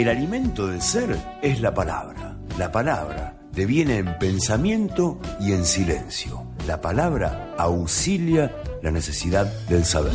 El 0.00 0.08
alimento 0.08 0.66
del 0.66 0.80
ser 0.80 1.14
es 1.42 1.60
la 1.60 1.74
palabra. 1.74 2.34
La 2.58 2.72
palabra 2.72 3.36
deviene 3.52 3.98
en 3.98 4.18
pensamiento 4.18 5.20
y 5.38 5.52
en 5.52 5.66
silencio. 5.66 6.42
La 6.66 6.80
palabra 6.80 7.54
auxilia 7.58 8.50
la 8.82 8.90
necesidad 8.90 9.44
del 9.68 9.84
saber. 9.84 10.14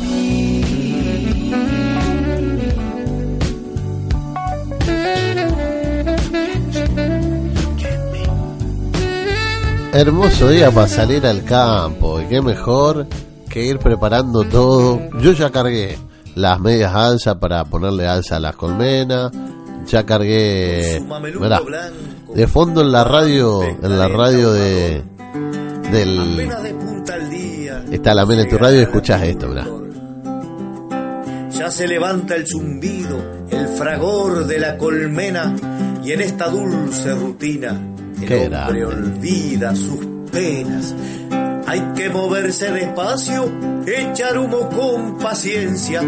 Hermoso 9.92 10.48
día 10.48 10.72
para 10.72 10.88
salir 10.88 11.24
al 11.24 11.44
campo. 11.44 12.20
Y 12.20 12.26
qué 12.26 12.42
mejor 12.42 13.06
que 13.48 13.64
ir 13.64 13.78
preparando 13.78 14.42
todo. 14.42 14.98
Yo 15.20 15.30
ya 15.30 15.52
cargué 15.52 15.96
las 16.34 16.58
medias 16.58 16.92
alza 16.92 17.38
para 17.38 17.64
ponerle 17.64 18.08
alza 18.08 18.34
a 18.34 18.40
las 18.40 18.56
colmenas. 18.56 19.30
Ya 19.86 20.04
cargué. 20.04 21.02
Mirá, 21.40 21.60
de 22.34 22.46
fondo 22.46 22.82
en 22.82 22.92
la 22.92 23.04
radio, 23.04 23.62
en 23.62 23.98
la 23.98 24.08
radio 24.08 24.52
de 24.52 25.02
del 25.92 26.50
está 27.92 28.14
la 28.14 28.26
mena 28.26 28.42
en 28.42 28.48
tu 28.48 28.58
radio 28.58 28.80
y 28.80 28.82
escuchás 28.82 29.22
esto, 29.22 29.48
mirá. 29.48 29.66
Ya 31.50 31.70
se 31.70 31.86
levanta 31.86 32.34
el 32.34 32.46
zumbido, 32.46 33.46
el 33.50 33.68
fragor 33.68 34.46
de 34.46 34.58
la 34.58 34.76
colmena 34.76 35.54
y 36.04 36.12
en 36.12 36.20
esta 36.20 36.48
dulce 36.48 37.14
rutina 37.14 37.80
el 38.20 38.26
Qué 38.26 38.46
hombre 38.46 38.84
olvida 38.84 39.74
sus 39.74 40.04
penas. 40.30 40.94
Hay 41.66 41.80
que 41.96 42.08
moverse 42.10 42.70
despacio, 42.70 43.50
echar 43.86 44.38
humo 44.38 44.68
con 44.68 45.18
paciencia, 45.18 46.02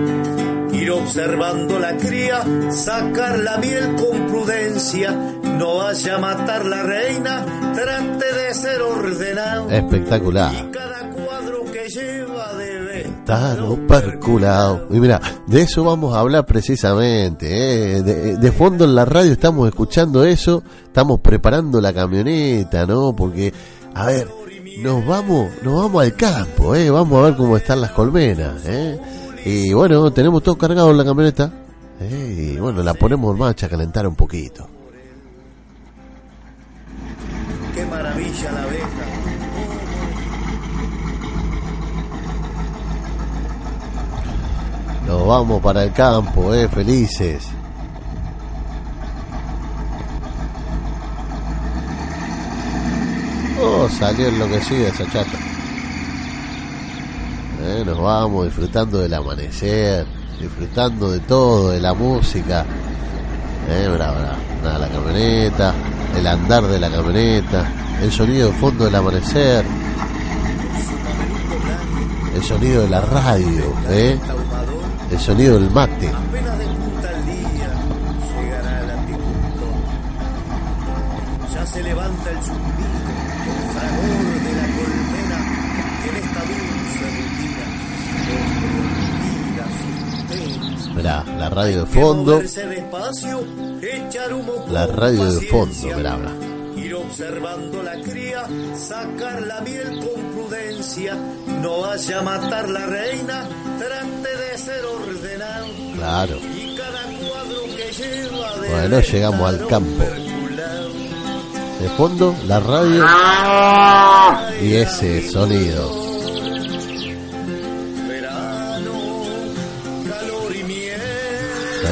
ir 0.81 0.91
observando 0.91 1.79
la 1.79 1.97
cría, 1.97 2.43
sacar 2.71 3.39
la 3.39 3.59
miel 3.59 3.97
con 3.97 4.27
prudencia, 4.27 5.12
no 5.12 5.77
vaya 5.77 6.15
a 6.17 6.19
matar 6.19 6.65
la 6.65 6.83
reina, 6.83 7.45
trate 7.75 8.33
de 8.33 8.55
ser 8.55 8.83
ordenado. 8.83 9.71
Espectacular. 9.71 10.53
Y 10.53 10.71
cada 10.71 11.11
cuadro 11.11 11.65
que 11.73 11.89
lleva 11.89 12.55
debe 12.55 13.01
Estar 13.01 13.59
perculado. 13.87 14.87
Y 14.91 15.01
mira, 15.01 15.21
de 15.47 15.62
eso 15.62 15.84
vamos 15.84 16.15
a 16.15 16.21
hablar 16.21 16.47
precisamente. 16.47 17.97
¿eh? 17.97 18.03
De, 18.03 18.37
de 18.37 18.53
fondo 18.53 18.84
en 18.84 18.95
la 18.95 19.05
radio 19.05 19.33
estamos 19.33 19.69
escuchando 19.69 20.25
eso, 20.25 20.62
estamos 20.84 21.21
preparando 21.21 21.81
la 21.81 21.93
camioneta, 21.93 22.87
¿no? 22.87 23.15
Porque, 23.15 23.53
a 23.95 24.06
ver, 24.06 24.29
nos 24.79 25.05
vamos, 25.06 25.51
nos 25.62 25.75
vamos 25.83 26.03
al 26.03 26.15
campo, 26.15 26.75
¿eh? 26.75 26.89
Vamos 26.91 27.19
a 27.19 27.27
ver 27.27 27.37
cómo 27.37 27.56
están 27.56 27.81
las 27.81 27.91
colmenas, 27.91 28.65
¿eh? 28.65 28.99
Y 29.51 29.73
bueno, 29.73 30.11
tenemos 30.11 30.43
todo 30.43 30.59
cargado 30.59 30.91
en 30.91 30.99
la 30.99 31.05
camioneta. 31.07 31.51
¿eh? 32.01 32.53
Y 32.55 32.57
bueno, 32.59 32.83
la 32.83 32.93
ponemos 32.93 33.33
en 33.33 33.39
marcha 33.39 33.65
a 33.65 33.71
calentar 33.71 34.07
un 34.07 34.15
poquito. 34.15 34.69
Qué 37.75 37.87
maravilla 37.87 38.53
la 38.53 38.62
abeja. 38.65 38.87
Nos 45.06 45.27
vamos 45.27 45.62
para 45.62 45.84
el 45.84 45.93
campo, 45.95 46.53
¿eh? 46.53 46.69
Felices. 46.69 47.49
Oh, 53.62 53.89
salió 53.89 54.28
enloquecida 54.28 54.89
esa 54.89 55.05
chata. 55.11 55.58
Eh, 57.69 57.84
nos 57.84 58.01
vamos 58.01 58.47
disfrutando 58.47 58.99
del 58.99 59.12
amanecer, 59.12 60.06
disfrutando 60.41 61.11
de 61.11 61.21
todo, 61.21 61.71
de 61.71 61.81
la 61.81 61.93
música. 61.93 62.65
Eh, 63.69 63.89
bra, 63.89 64.11
bra. 64.11 64.79
La 64.79 64.89
camioneta, 64.89 65.75
el 66.17 66.27
andar 66.27 66.67
de 66.67 66.78
la 66.78 66.91
camioneta, 66.91 67.71
el 68.03 68.11
sonido 68.11 68.49
de 68.49 68.55
fondo 68.55 68.84
del 68.87 68.95
amanecer, 68.95 69.65
el 72.34 72.43
sonido 72.43 72.83
de 72.83 72.89
la 72.89 73.01
radio, 73.01 73.65
¿eh? 73.89 74.19
el 75.11 75.19
sonido 75.19 75.55
del 75.55 75.71
mate. 75.71 76.09
Apenas 76.09 76.59
despunta 76.59 77.11
el 77.11 77.27
día, 77.27 77.71
llegará 78.41 78.81
el 78.81 78.91
antipunto. 78.91 79.67
Ya 81.55 81.67
se 81.67 81.83
levanta 81.83 82.31
el 82.31 82.43
zumbido, 82.43 82.89
el 83.47 83.61
fragor 83.75 84.41
de 84.45 84.53
la 84.53 84.67
colmena, 84.77 85.39
y 86.05 86.09
en 86.09 86.17
esta 86.17 86.41
dulce 86.41 87.07
rutina, 87.17 87.65
el 88.27 88.37
hombre 88.39 88.71
olvida 88.81 89.67
sus 89.78 89.97
penas. 90.28 90.95
Mirá, 90.97 91.25
la 91.39 91.48
radio 91.59 91.81
de 91.81 91.87
fondo, 91.87 92.43
la 94.71 94.87
radio 94.87 95.25
de 95.25 95.47
fondo, 95.49 95.97
mirá. 95.97 96.17
Ir 96.77 96.95
observando 96.95 97.83
la 97.83 98.01
cría, 98.01 98.47
sacar 98.77 99.43
la 99.43 99.61
miel 99.63 99.99
con 99.99 100.23
prudencia, 100.35 101.17
no 101.61 101.81
vaya 101.81 102.21
a 102.21 102.23
matar 102.23 102.69
la 102.69 102.87
reina, 102.87 103.49
trate 103.77 104.37
de 104.37 104.57
ser 104.57 104.85
ordenado. 104.85 105.67
Claro. 105.97 106.37
Y 106.37 106.77
cada 106.77 107.03
cuadro 107.19 107.63
que 107.77 107.93
lleva 107.93 108.55
debe 108.55 108.71
Bueno, 108.71 109.01
llegamos 109.01 109.49
al 109.49 109.67
campo. 109.67 110.05
De 111.81 111.89
fondo, 111.97 112.37
la 112.47 112.61
radio 112.61 113.05
y 114.63 114.75
ese 114.75 115.29
sonido. 115.29 116.08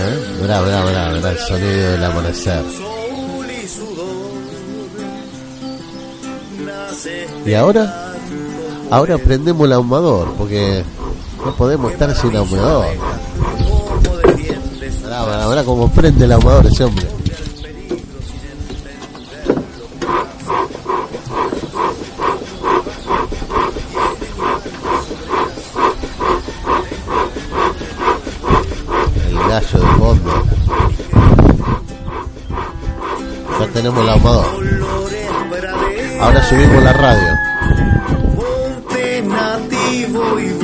¿Eh? 0.09 0.39
Mirá, 0.41 0.61
mirá, 0.63 0.85
mirá, 0.85 1.11
mirá 1.11 1.31
el 1.31 1.39
sonido 1.39 1.91
del 1.93 2.05
amanecer. 2.05 2.65
y 7.45 7.55
ahora, 7.55 8.15
ahora 8.91 9.19
prendemos 9.19 9.67
el 9.67 9.73
ahumador, 9.73 10.35
porque 10.37 10.85
no 11.45 11.55
podemos 11.55 11.93
estar 11.93 12.15
sin 12.15 12.35
ahumador. 12.37 12.87
Mirá, 15.03 15.25
mirá, 15.25 15.49
mirá 15.49 15.65
cómo 15.65 15.89
prende 15.91 16.25
el 16.25 16.33
ahumador 16.33 16.67
ese 16.67 16.85
hombre. 16.85 17.16
Tenemos 33.77 34.03
el 34.03 34.09
ahumador. 34.09 34.47
Ahora 36.19 36.43
subimos 36.49 36.83
la 36.83 36.93
radio. 36.95 37.29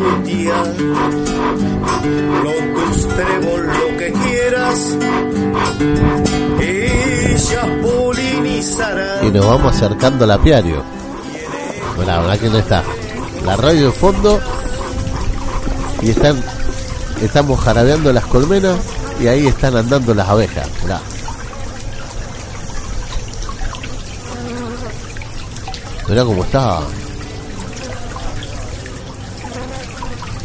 Y 0.01 0.45
lo 2.41 3.97
que 3.99 4.13
quieras. 4.13 4.97
Nos 9.31 9.47
vamos 9.47 9.77
acercando 9.77 10.25
al 10.25 10.31
apiario. 10.31 10.83
Mirá, 11.99 12.21
mirá 12.23 12.39
quién 12.39 12.57
está. 12.57 12.83
La 13.45 13.57
radio 13.57 13.87
de 13.87 13.93
fondo. 13.93 14.41
Y 16.01 16.11
están. 16.11 16.43
Estamos 17.21 17.61
jarabeando 17.61 18.11
las 18.11 18.25
colmenas. 18.25 18.79
Y 19.21 19.27
ahí 19.27 19.49
están 19.49 19.77
andando 19.77 20.15
las 20.15 20.29
abejas. 20.31 20.67
Mirá. 20.83 20.99
Mirá 26.13 26.25
cómo 26.27 26.45
está. 26.45 26.81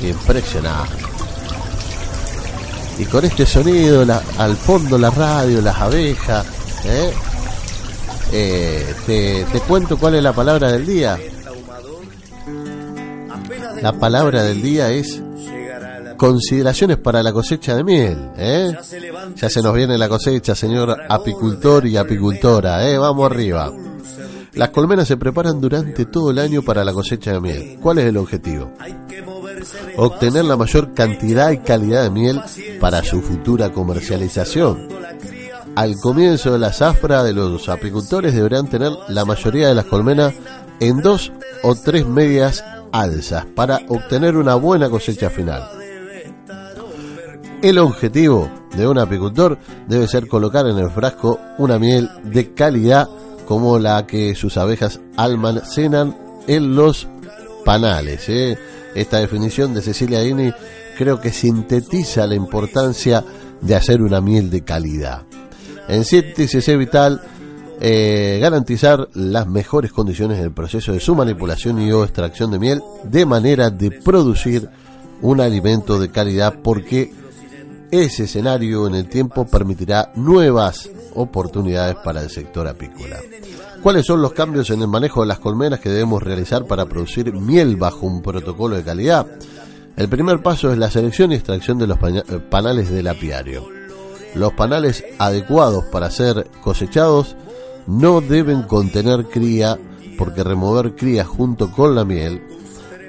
Impresionante. 0.01 0.93
Y 2.99 3.03
con 3.05 3.25
este 3.25 3.45
sonido, 3.45 4.05
la- 4.05 4.21
al 4.37 4.55
fondo 4.55 4.97
la 4.97 5.09
radio, 5.09 5.61
las 5.61 5.75
abejas, 5.77 6.45
¿eh? 6.85 7.11
Eh, 8.31 8.95
te, 9.05 9.45
te 9.51 9.59
cuento 9.59 9.97
cuál 9.97 10.15
es 10.15 10.23
la 10.23 10.31
palabra 10.31 10.71
del 10.71 10.85
día. 10.85 11.19
La 13.81 13.91
palabra 13.91 14.43
del 14.43 14.61
día 14.61 14.89
es 14.89 15.21
consideraciones 16.15 16.95
para 16.97 17.21
la 17.21 17.33
cosecha 17.33 17.75
de 17.75 17.83
miel. 17.83 18.29
¿eh? 18.37 18.71
Ya 19.35 19.49
se 19.49 19.61
nos 19.61 19.73
viene 19.73 19.97
la 19.97 20.07
cosecha, 20.07 20.55
señor 20.55 20.95
apicultor 21.09 21.85
y 21.85 21.97
apicultora. 21.97 22.89
¿eh? 22.89 22.97
Vamos 22.97 23.29
arriba. 23.29 23.69
Las 24.57 24.69
colmenas 24.69 25.07
se 25.07 25.17
preparan 25.17 25.61
durante 25.61 26.05
todo 26.05 26.31
el 26.31 26.39
año 26.39 26.63
para 26.63 26.83
la 26.83 26.91
cosecha 26.91 27.31
de 27.31 27.39
miel. 27.39 27.77
¿Cuál 27.79 27.99
es 27.99 28.05
el 28.05 28.17
objetivo? 28.17 28.71
Obtener 29.97 30.45
la 30.45 30.57
mayor 30.57 30.95
cantidad 30.95 31.51
y 31.51 31.59
calidad 31.59 32.03
de 32.03 32.09
miel 32.09 32.41
para 32.79 33.03
su 33.03 33.21
futura 33.21 33.71
comercialización. 33.71 34.87
Al 35.75 35.95
comienzo 36.01 36.53
de 36.53 36.59
la 36.59 36.73
zafra 36.73 37.23
de 37.23 37.33
los 37.33 37.69
apicultores 37.69 38.33
deberán 38.33 38.67
tener 38.67 38.91
la 39.09 39.25
mayoría 39.25 39.67
de 39.67 39.75
las 39.75 39.85
colmenas 39.85 40.33
en 40.79 41.01
dos 41.01 41.31
o 41.61 41.75
tres 41.75 42.07
medias 42.07 42.65
alzas 42.91 43.45
para 43.45 43.81
obtener 43.87 44.37
una 44.37 44.55
buena 44.55 44.89
cosecha 44.89 45.29
final. 45.29 45.69
El 47.61 47.77
objetivo 47.77 48.49
de 48.75 48.87
un 48.87 48.97
apicultor 48.97 49.59
debe 49.87 50.07
ser 50.07 50.27
colocar 50.27 50.65
en 50.67 50.79
el 50.79 50.89
frasco 50.89 51.39
una 51.59 51.77
miel 51.77 52.09
de 52.23 52.53
calidad 52.53 53.07
como 53.47 53.79
la 53.79 54.05
que 54.05 54.35
sus 54.35 54.57
abejas 54.57 54.99
almacenan 55.15 56.15
en 56.47 56.75
los 56.75 57.07
panales. 57.63 58.27
¿eh? 58.27 58.57
Esta 58.93 59.19
definición 59.19 59.73
de 59.73 59.81
Cecilia 59.81 60.19
Dini 60.19 60.51
creo 60.97 61.21
que 61.21 61.31
sintetiza 61.31 62.27
la 62.27 62.35
importancia 62.35 63.23
de 63.61 63.75
hacer 63.75 64.01
una 64.01 64.19
miel 64.19 64.49
de 64.49 64.61
calidad. 64.61 65.23
En 65.87 66.03
síntesis 66.03 66.67
es 66.67 66.77
vital 66.77 67.21
eh, 67.79 68.39
garantizar 68.41 69.07
las 69.13 69.47
mejores 69.47 69.93
condiciones 69.93 70.39
en 70.39 70.45
el 70.45 70.51
proceso 70.51 70.91
de 70.91 70.99
su 70.99 71.15
manipulación 71.15 71.79
y 71.81 71.91
o 71.91 72.03
extracción 72.03 72.51
de 72.51 72.59
miel 72.59 72.81
de 73.03 73.25
manera 73.25 73.69
de 73.69 73.91
producir 73.91 74.67
un 75.21 75.39
alimento 75.39 75.99
de 75.99 76.09
calidad 76.09 76.55
porque 76.61 77.13
ese 77.91 78.25
escenario 78.25 78.87
en 78.87 78.95
el 78.95 79.07
tiempo 79.07 79.45
permitirá 79.45 80.11
nuevas 80.15 80.89
oportunidades 81.15 81.95
para 82.03 82.21
el 82.21 82.29
sector 82.29 82.67
apícola. 82.67 83.17
¿Cuáles 83.81 84.05
son 84.05 84.21
los 84.21 84.33
cambios 84.33 84.69
en 84.69 84.81
el 84.81 84.87
manejo 84.87 85.21
de 85.21 85.27
las 85.27 85.39
colmenas 85.39 85.79
que 85.79 85.89
debemos 85.89 86.21
realizar 86.21 86.65
para 86.65 86.85
producir 86.85 87.33
miel 87.33 87.75
bajo 87.75 88.05
un 88.05 88.21
protocolo 88.21 88.75
de 88.75 88.83
calidad? 88.83 89.25
El 89.95 90.09
primer 90.09 90.41
paso 90.43 90.71
es 90.71 90.77
la 90.77 90.91
selección 90.91 91.31
y 91.31 91.35
extracción 91.35 91.77
de 91.77 91.87
los 91.87 91.97
eh, 92.03 92.39
panales 92.49 92.89
del 92.89 93.07
apiario. 93.07 93.67
Los 94.35 94.53
panales 94.53 95.03
adecuados 95.17 95.85
para 95.85 96.11
ser 96.11 96.47
cosechados 96.61 97.35
no 97.87 98.21
deben 98.21 98.63
contener 98.63 99.25
cría 99.25 99.79
porque 100.17 100.43
remover 100.43 100.95
cría 100.95 101.23
junto 101.23 101.71
con 101.71 101.95
la 101.95 102.03
miel 102.03 102.41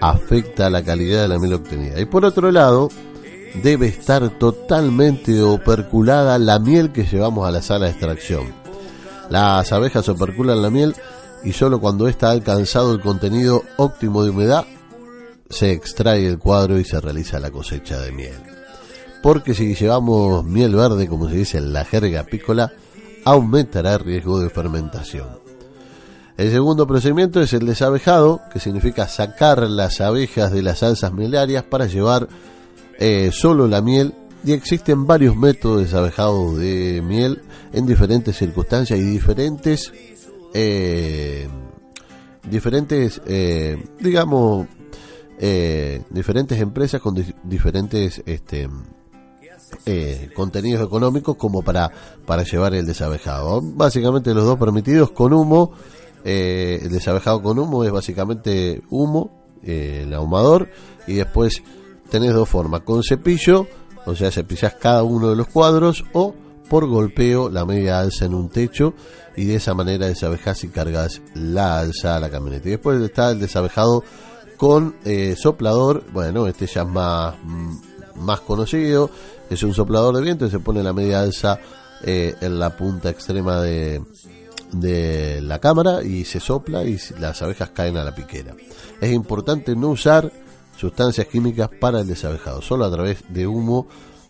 afecta 0.01 0.71
la 0.71 0.83
calidad 0.83 1.23
de 1.23 1.29
la 1.29 1.39
miel 1.39 1.55
obtenida. 1.55 2.01
Y 2.01 2.05
por 2.05 2.25
otro 2.25 2.51
lado, 2.51 2.89
debe 3.55 3.89
estar 3.89 4.29
totalmente 4.39 5.43
operculada 5.43 6.39
la 6.39 6.59
miel 6.59 6.93
que 6.93 7.05
llevamos 7.05 7.47
a 7.47 7.51
la 7.51 7.63
sala 7.63 7.87
de 7.87 7.93
extracción. 7.93 8.53
Las 9.31 9.73
abejas 9.73 10.09
operculan 10.09 10.63
la 10.63 10.71
miel 10.71 10.95
y 11.45 11.53
solo 11.53 11.81
cuando 11.81 12.09
está 12.09 12.31
alcanzado 12.31 12.93
el 12.95 13.01
contenido 13.01 13.63
óptimo 13.77 14.25
de 14.25 14.31
humedad 14.31 14.65
se 15.51 15.73
extrae 15.73 16.27
el 16.27 16.39
cuadro 16.39 16.79
y 16.79 16.85
se 16.85 17.01
realiza 17.01 17.39
la 17.39 17.51
cosecha 17.51 17.99
de 18.01 18.13
miel. 18.13 18.39
Porque 19.23 19.55
si 19.55 19.75
llevamos 19.75 20.45
miel 20.45 20.75
verde, 20.75 21.09
como 21.09 21.29
se 21.29 21.37
dice 21.37 21.59
en 21.59 21.73
la 21.73 21.85
jerga 21.85 22.21
apícola, 22.21 22.73
aumentará 23.25 23.95
el 23.95 24.01
riesgo 24.01 24.39
de 24.41 24.51
fermentación. 24.51 25.27
El 26.37 26.53
segundo 26.53 26.87
procedimiento 26.87 27.41
es 27.41 27.53
el 27.53 27.67
desabejado, 27.67 28.41
que 28.53 28.61
significa 28.61 29.09
sacar 29.09 29.69
las 29.69 30.01
abejas 30.01 30.53
de 30.53 30.63
las 30.63 30.85
alzas 30.85 31.13
mielarias 31.13 31.65
para 31.65 31.87
llevar 31.87 32.29
eh, 33.01 33.31
solo 33.33 33.69
la 33.69 33.81
miel 33.81 34.13
y 34.45 34.53
existen 34.53 35.07
varios 35.07 35.37
métodos 35.37 35.79
de 35.79 35.85
desabejado 35.85 36.57
de 36.57 37.01
miel 37.01 37.43
en 37.73 37.87
diferentes 37.87 38.37
circunstancias 38.37 38.99
y 38.99 39.03
diferentes 39.03 39.93
eh, 40.53 41.49
diferentes 42.51 43.23
eh, 43.27 43.85
digamos 44.01 44.67
diferentes 46.11 46.61
empresas 46.61 47.01
con 47.01 47.15
diferentes 47.45 48.21
este 48.27 48.69
contenidos 50.35 50.85
económicos 50.85 51.37
como 51.37 51.63
para 51.63 51.93
para 52.27 52.43
llevar 52.43 52.75
el 52.75 52.85
desabejado 52.85 53.61
básicamente 53.63 54.35
los 54.35 54.45
dos 54.45 54.59
permitidos 54.59 55.13
con 55.13 55.33
humo 55.33 55.73
el 56.25 56.91
desabejado 56.91 57.41
con 57.41 57.61
humo 57.61 57.85
es 57.85 57.93
básicamente 57.93 58.83
humo 58.91 59.31
el 59.63 60.13
ahumador 60.13 60.69
y 61.07 61.15
después 61.15 61.63
tenés 62.11 62.33
dos 62.33 62.49
formas, 62.49 62.83
con 62.83 63.03
cepillo, 63.03 63.67
o 64.07 64.15
sea, 64.15 64.31
cepillas 64.31 64.75
cada 64.75 65.03
uno 65.03 65.31
de 65.31 65.37
los 65.37 65.49
cuadros, 65.49 66.05
o 66.13 66.35
por 66.69 66.87
golpeo 66.87 67.49
la 67.49 67.65
media 67.65 67.99
alza 67.99 68.27
en 68.27 68.35
un 68.35 68.49
techo 68.49 68.95
y 69.37 69.47
de 69.47 69.57
esa 69.57 69.75
manera 69.75 70.07
desabejas 70.07 70.65
y 70.65 70.69
cargas 70.69 71.23
la 71.35 71.79
alza 71.81 72.17
a 72.17 72.21
la 72.21 72.31
camioneta. 72.31 72.69
Y 72.69 72.73
después 72.73 73.01
está 73.01 73.31
el 73.31 73.41
desabejado 73.41 74.05
con 74.57 74.97
eh, 75.05 75.35
soplador, 75.37 76.05
bueno, 76.13 76.47
este 76.47 76.67
ya 76.67 76.83
es 76.83 76.89
más, 76.89 77.37
mm, 77.43 77.77
más 78.17 78.41
conocido, 78.41 79.11
es 79.49 79.63
un 79.63 79.73
soplador 79.73 80.17
de 80.17 80.23
viento 80.23 80.47
y 80.47 80.51
se 80.51 80.59
pone 80.59 80.83
la 80.83 80.93
media 80.93 81.21
alza 81.21 81.59
eh, 82.03 82.35
en 82.41 82.59
la 82.59 82.77
punta 82.77 83.11
extrema 83.11 83.61
de, 83.61 84.03
de 84.73 85.41
la 85.41 85.59
cámara 85.61 86.03
y 86.03 86.25
se 86.25 86.41
sopla 86.41 86.85
y 86.85 86.99
las 87.19 87.41
abejas 87.43 87.71
caen 87.71 87.97
a 87.97 88.05
la 88.05 88.15
piquera. 88.15 88.55
Es 89.01 89.13
importante 89.13 89.75
no 89.77 89.89
usar 89.91 90.31
sustancias 90.79 91.27
químicas 91.27 91.69
para 91.81 92.01
el 92.01 92.07
desabejado, 92.07 92.63
solo 92.63 92.85
a 92.85 92.91
través 92.91 93.25
de 93.29 93.47
humo 93.47 93.87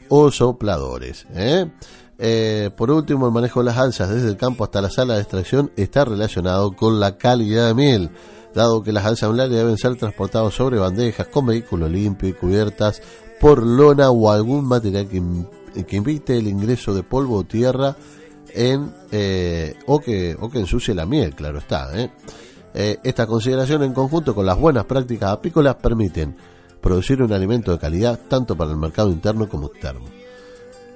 o 0.09 0.31
sopladores. 0.31 1.27
¿eh? 1.35 1.71
Eh, 2.19 2.71
por 2.77 2.91
último, 2.91 3.27
el 3.27 3.33
manejo 3.33 3.61
de 3.61 3.67
las 3.67 3.77
alzas 3.77 4.09
desde 4.09 4.29
el 4.29 4.37
campo 4.37 4.65
hasta 4.65 4.81
la 4.81 4.91
sala 4.91 5.15
de 5.15 5.21
extracción 5.21 5.71
está 5.77 6.05
relacionado 6.05 6.73
con 6.73 6.99
la 6.99 7.19
calidad 7.19 7.69
de 7.69 7.75
miel, 7.75 8.11
dado 8.55 8.83
que 8.83 8.93
las 8.93 9.05
alzas 9.05 9.31
mielarias 9.31 9.61
deben 9.61 9.77
ser 9.77 9.97
transportadas 9.97 10.55
sobre 10.55 10.79
bandejas 10.79 11.29
con 11.29 11.47
vehículos 11.47 11.91
limpios 11.91 12.31
y 12.31 12.35
cubiertas 12.35 13.03
por 13.41 13.63
lona 13.63 14.11
o 14.11 14.31
algún 14.31 14.65
material 14.65 15.07
que, 15.07 15.85
que 15.85 15.97
invite 15.97 16.39
el 16.39 16.49
ingreso 16.49 16.95
de 16.95 17.03
polvo 17.03 17.37
o 17.37 17.45
tierra 17.45 17.95
en 18.55 18.93
eh, 19.13 19.75
o 19.87 20.01
que 20.01 20.37
o 20.41 20.49
que 20.51 20.59
ensucie 20.59 20.95
la 20.95 21.07
miel, 21.07 21.35
claro 21.35 21.59
está. 21.59 21.91
¿eh? 21.95 22.11
Eh, 22.81 23.01
esta 23.03 23.27
consideración 23.27 23.83
en 23.83 23.93
conjunto 23.93 24.37
con 24.37 24.47
las 24.47 24.57
buenas 24.57 24.85
prácticas 24.85 25.33
apícolas 25.33 25.75
permiten 25.75 26.37
producir 26.81 27.21
un 27.21 27.33
alimento 27.33 27.73
de 27.73 27.79
calidad 27.81 28.21
tanto 28.29 28.57
para 28.57 28.71
el 28.71 28.77
mercado 28.77 29.11
interno 29.11 29.49
como 29.49 29.67
externo. 29.67 30.07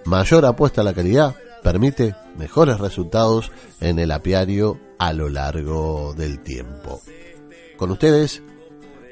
Mayor 0.04 0.46
apuesta 0.46 0.82
a 0.82 0.84
la 0.84 0.94
calidad 0.94 1.34
permite 1.60 2.14
mejores 2.38 2.78
resultados 2.78 3.50
en 3.80 3.98
el 3.98 4.12
apiario 4.12 4.78
a 4.96 5.12
lo 5.12 5.28
largo 5.28 6.14
del 6.14 6.38
tiempo. 6.38 7.00
Con 7.76 7.90
ustedes, 7.90 8.44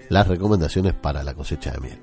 las 0.09 0.29
recomendaciones 0.29 0.95
para 0.95 1.25
la 1.25 1.35
cosecha 1.35 1.73
de 1.73 1.81
miel. 1.81 1.99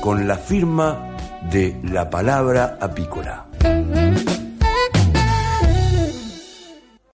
Con 0.00 0.26
la 0.26 0.36
firma 0.36 1.16
de 1.48 1.80
la 1.84 2.10
palabra 2.10 2.76
apícola 2.80 3.51